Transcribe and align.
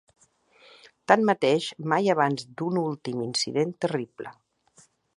Tanmateix, 1.11 1.67
mai 1.95 2.11
abans 2.15 2.49
d’un 2.61 2.83
últim 2.87 3.23
incident 3.29 3.79
terrible. 3.87 4.37